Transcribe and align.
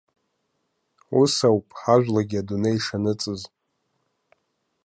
Ус 1.19 1.33
ауп 1.47 1.67
ҳажәлагьы 1.79 2.37
адунеи 2.39 2.77
ишаныҵыз. 2.79 3.41